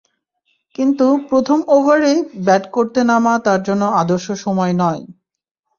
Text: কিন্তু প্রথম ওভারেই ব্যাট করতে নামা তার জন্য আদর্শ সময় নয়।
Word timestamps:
কিন্তু 0.75 1.05
প্রথম 1.29 1.59
ওভারেই 1.67 2.17
ব্যাট 2.45 2.63
করতে 2.71 2.99
নামা 3.03 3.33
তার 3.45 3.59
জন্য 3.63 3.83
আদর্শ 4.01 4.27
সময় 4.45 4.73
নয়। 4.81 5.01